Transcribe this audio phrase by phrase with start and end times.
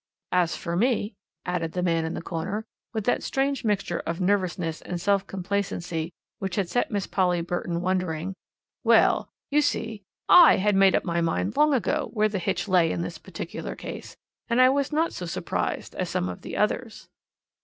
[0.31, 1.15] "As for me,"
[1.45, 6.11] added the man in the corner, with that strange mixture of nervousness and self complacency
[6.39, 8.33] which had set Miss Polly Burton wondering,
[8.83, 12.89] "well, you see, I had made up my mind long ago where the hitch lay
[12.91, 14.17] in this particular case,
[14.49, 17.07] and I was not so surprised as some of the others.